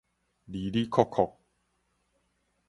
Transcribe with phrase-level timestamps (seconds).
[0.45, 1.35] 里里擴擴